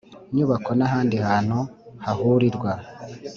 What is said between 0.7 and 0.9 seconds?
n